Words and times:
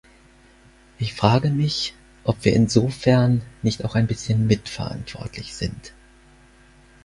Ich 0.97 1.13
frage 1.13 1.51
mich, 1.51 1.93
ob 2.23 2.43
wir 2.43 2.53
insofern 2.55 3.43
nicht 3.61 3.85
auch 3.85 3.93
ein 3.93 4.07
bisschen 4.07 4.47
mitverantwortlich 4.47 5.53
sind. 5.55 5.93